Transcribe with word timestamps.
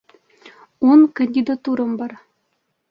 Ун 0.93 1.05
кандидатурам 1.21 1.95
бар. 2.03 2.19